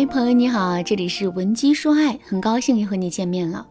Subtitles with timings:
[0.00, 3.66] 嗨，朋友你好，这里是文姬说爱，很高兴又和你见面了。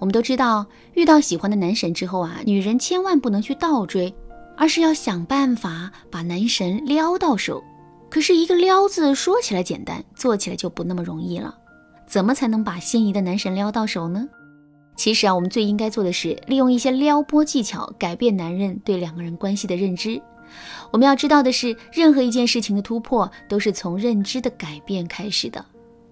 [0.00, 4.12] 我们都知道，遇到喜欢的男神之后啊，女人千万不能去倒追，
[4.56, 7.62] 而是要想办法把男神撩到手。
[8.10, 11.54] 可是，一个撩字说起来简单，做起来就不那么容易了。
[12.04, 14.28] 怎么才能把心仪的男神撩到手呢？
[14.96, 20.20] 其实啊，我们最应该做的是利用一些撩拨技巧，改变男人对两个人关系的认知。
[20.90, 25.64] 我们要知道的是，任何一件事情的突破都是从认知的改变开始的。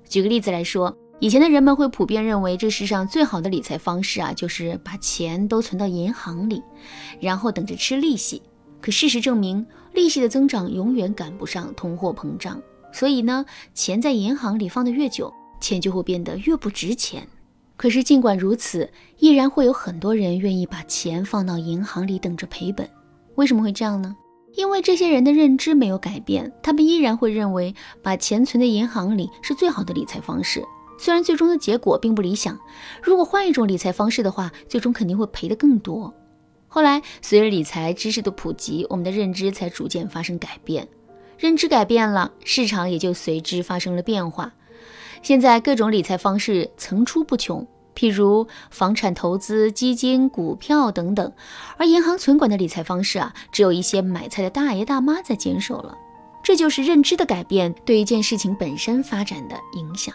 [0.09, 6.63] 举个例子来说，以前的人们会普遍认为，这世上最好的理财方式啊，就是把钱都存到银行里，
[7.21, 8.41] 然后等着吃利息。
[8.81, 12.63] 可事实证明，利息的增长永远赶不上通货膨胀。
[12.93, 17.27] 所以呢，钱在银行里放得越久，钱就会变得越不值钱。
[17.77, 22.89] 可是尽管如此，依然会有很多人愿意把钱放到银行里等着赔本。
[23.35, 24.17] 为什么会这样呢？
[24.59, 27.73] 因为这些人的认知没有改变，他们依然会认为
[28.03, 30.65] 把钱存在银行里是最好的理财方式。
[30.99, 32.59] 虽然最终的结果并不理想，
[33.01, 36.13] 如果换一种理财方式的话，最终肯定会赔得更多。
[36.67, 40.89] 后来，随着理财知识的普及，我们的认知才逐渐发生改变。
[41.39, 44.53] 认知改变了，市场也就随之发生了变化。
[45.23, 47.65] 现在各种理财方式层出不穷。
[47.99, 51.33] 譬如房产投资、基金、股票等等，
[51.79, 55.99] 而银行存款的理财方式啊，只有一些买菜的大爷大妈在坚守了。
[56.45, 60.15] 这就是认知的改变对一件事情本身发展的影响。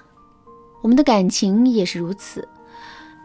[0.81, 2.48] 我们的感情也是如此。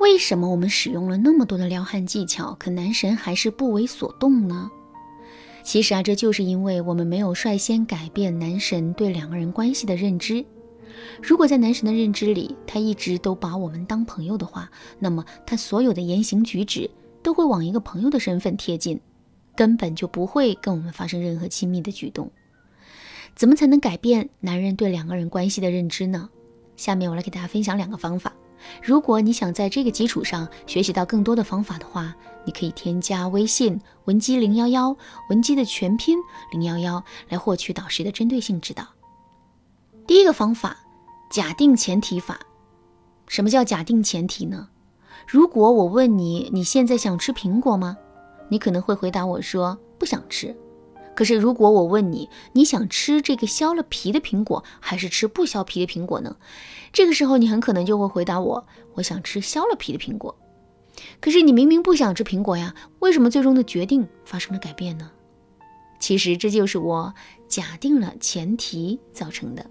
[0.01, 4.69] 为什么我们使用了那么多的撩汉技巧，可男神还是不为所动呢？
[5.63, 10.45] 其实啊，这就是因为我们没有率先改变男神对两个人关系的认知。
[11.23, 16.91] 如果在男神的认知里，他一直都把我们当朋友的话，那么他所有的言行举止
[17.23, 19.01] 都会往一个朋友的身份贴近，
[19.57, 22.31] 根本就不会跟我们发生任何亲密的举动。
[23.35, 26.29] 怎么才能改变男人对两个人关系的认知呢？
[26.77, 28.33] 下面我来给大家分享两个方法。
[28.83, 32.15] 如果你想在这个基础上学习到更多的方法的话，
[32.45, 34.97] 你可以添加微信文姬零幺幺，
[35.31, 36.19] 文姬的全拼
[36.51, 38.85] 零幺幺，来获取导师的针对性指导。
[40.07, 40.77] 第一个方法。
[41.31, 42.41] 假定前提法，
[43.27, 44.69] 什么叫假定前提呢？
[45.27, 47.99] 如果我问你，你现在想吃苹果吗？
[48.49, 50.57] 你可能会回答我说不想吃。
[51.15, 56.37] 可是如果我问你，你想吃这个削了皮的苹果，还是吃不削皮的苹果呢？
[56.93, 60.35] 这个时候你很可能就会回答我，我想吃削了皮的苹果。
[61.21, 65.11] 可是你明明不想吃苹果呀，为什么最终的决定发生了改变呢？
[66.01, 67.13] 其实这就是我
[67.49, 69.69] 假定了前提造成的。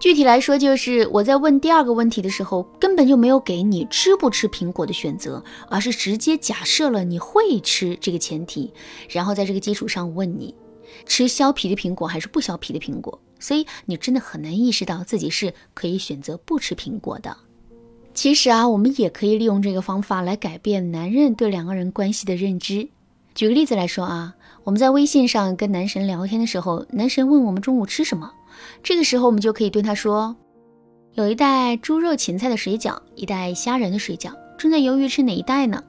[0.00, 8.72] 具体来说，就是我在问第二个问题的时候，根本就没有给你吃不吃苹果的选择，而是直接假设了你会吃这个前提，
[9.08, 10.54] 然后在这个基础上问你
[11.06, 13.18] 吃削皮的苹果还是不削皮的苹果。
[13.40, 17.36] 所以你真的很难意识到自己是可以选择不吃苹果的。
[18.12, 22.88] 其实啊，我们也可以利用这个方法来改变男人对两个人关系的认知。
[23.34, 28.32] 举个例子来说啊，我们在微信上跟男神聊天的时候，男神问我们中午吃什么。
[28.82, 30.36] 这个时候，我们就可以对他说
[31.14, 35.82] ：“有一袋猪肉芹菜的水饺，一袋虾仁的水饺，正在犹豫吃哪一袋呢？”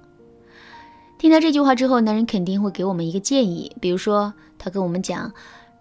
[1.17, 5.31] 听到这句话之后，男人肯定会给我们一个建议，比如说他跟我们讲：“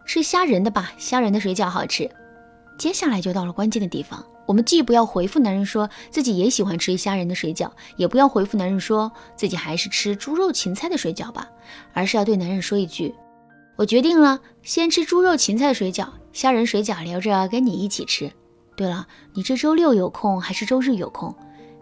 [0.06, 2.08] 吃虾仁的吧，虾仁的水饺好吃。”
[2.78, 11.48] 接下来就到了关键的地方，我们既不要回复男人说自己也喜欢吃虾仁的水饺，也不要回复男人说自己还是吃猪肉芹菜的水饺吧，
[11.92, 13.14] 而是要对男人说一句
[13.76, 18.30] ：“我决定了，先吃猪肉芹菜的水饺。”虾仁水饺留着跟你一起吃。
[18.76, 21.32] 对了，你这周六有空还是周日有空？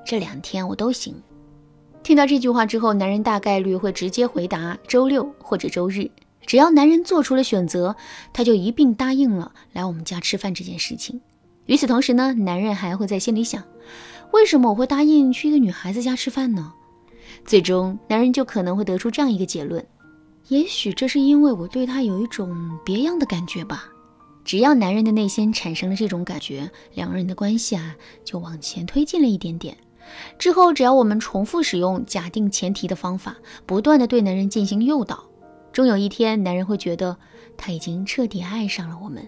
[0.04, 1.14] 这两天我都行。
[2.02, 6.10] 听到这句话之后，男人大概率会直接回答周六或者周日。
[6.46, 7.96] 只要男人做出了选择，
[8.32, 11.18] 他就一并答应了来我们家吃饭这件事情。
[11.64, 13.62] 与此同时呢，男人还会在心里想：
[14.32, 16.74] 为什么我会答应去一个女孩子家吃饭呢？
[17.46, 19.82] 最终，男人就可能会得出这样一个结论：
[20.48, 23.86] 也许这是因为我对她有一种别样的感觉吧。
[24.44, 29.77] 只要男人的内心产生了这种感觉，两个人的关系啊就往前推进了一点点。
[30.39, 35.22] 之后，只要我们重复使用假定前提的方法，不断的对男人进行诱导，
[35.72, 37.16] 终有一天，男人会觉得
[37.56, 39.27] 他已经彻底爱上了我们。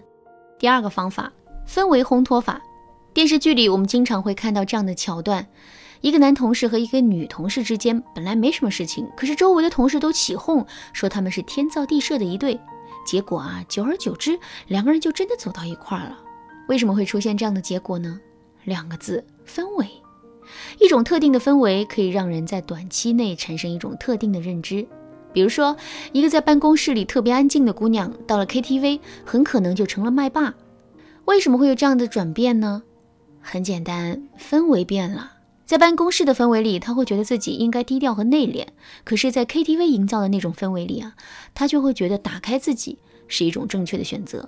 [0.59, 1.31] 第二个方法，
[1.67, 2.61] 氛围烘托法。
[3.13, 5.47] 电视剧里我们经常会看到这样的桥段：
[6.01, 12.59] 一个男同事和一个女同事之间本来没什么事情，可是周围的同事都起哄说他们是天造地设的一对。
[13.05, 14.37] 结果啊，久而久之，
[14.67, 16.19] 两个人就真的走到一块儿了。
[16.67, 18.19] 为什么会出现这样的结果呢？
[18.63, 19.87] 两个字：氛围。
[20.79, 24.85] 一种特定的氛围可以让人在短期内产生一种特定的认知。
[25.31, 25.75] 比如说，
[26.11, 30.53] 一个在办公室里特别安静的姑娘，到了 KTV，很可能就成了麦霸。
[31.25, 32.83] 为什么会有这样的转变呢？
[33.41, 35.33] 很简单，氛围变了。
[35.65, 38.67] 在办公室的氛围里，他会觉得自己应该低调和内敛；
[39.03, 41.15] 可是，在 KTV 营造的那种氛围里啊，
[41.55, 44.47] 他就会觉得打开自己是一种正确的选择。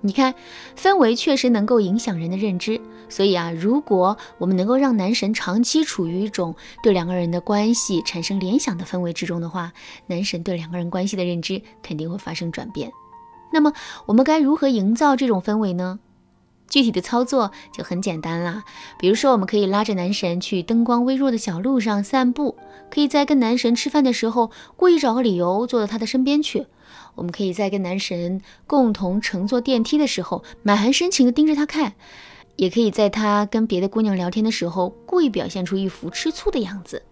[0.00, 0.34] 你看，
[0.76, 2.80] 氛围确实能够影响人的认知。
[3.08, 9.72] 所以啊，如果我们能够让男神长期处于一种对两个人的关系产生联想的氛围之中的话，
[10.06, 12.90] 男神对两个人关系的认知肯定会发生转变。
[13.52, 13.72] 那么，
[14.06, 16.00] 我们该如何营造这种氛围呢？
[16.70, 18.62] 具体的操作就很简单啦，
[18.98, 22.56] 比如说，我们可以拉着男神去灯光微弱的小路上散步，
[22.90, 26.62] 可以在跟男神吃饭的时候故意找个理由坐到他的身边去；
[27.16, 31.94] 我们可以在跟男神共同乘坐电梯的时候满含深情地盯着他看，
[32.54, 37.02] 也可以在他跟别的姑娘聊天的时候故意表现出一副吃醋的样子。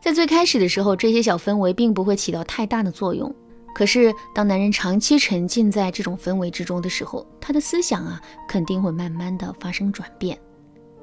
[0.00, 3.34] 在最开始的时候，这些小氛围并不会起到太大的作用。
[3.74, 10.38] 可是，当男人长期沉浸在这种氛围之中的时候，他的思想啊，肯定会慢慢的发生转变。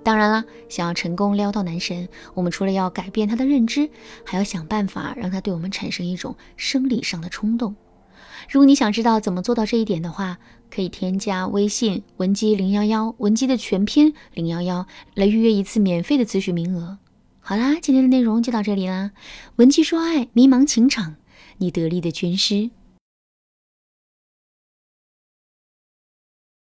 [0.04, 3.90] 当然了，想要成功撩到男神，我们除了要改变他的认知，
[4.26, 7.76] 还要想办法让他对我们产生一种生理上的冲动。
[8.50, 10.38] 如果你想知道怎么做到这一点的话，
[10.74, 16.98] 可以添加微信文姬零幺幺，文姬的全拼零幺幺，来预约一次免费的咨询名额。
[17.42, 19.12] 好啦，今天的内容就到这里啦，
[19.58, 21.18] 文姬说爱，迷茫情场。
[21.58, 22.72] 你得力的军师。